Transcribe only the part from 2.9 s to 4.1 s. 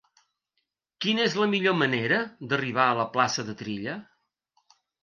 la plaça de Trilla?